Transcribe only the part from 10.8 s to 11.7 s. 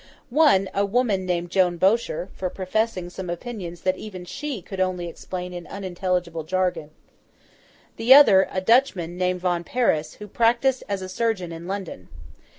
as a surgeon in